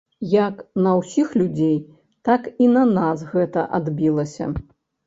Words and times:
Як 0.33 0.55
на 0.85 0.93
ўсіх 0.99 1.27
людзей, 1.41 1.77
так 2.31 2.51
і 2.65 2.73
на 2.79 2.83
нас 2.99 3.17
гэта 3.37 3.71
адбілася. 3.81 4.55